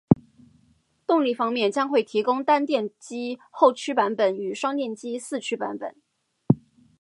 [1.05, 5.95] 动力方面，将会提供单电机后驱版本与双电机四驱版本